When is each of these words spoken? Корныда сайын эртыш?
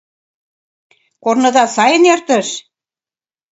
Корныда 1.23 1.63
сайын 1.75 2.03
эртыш? 2.13 2.47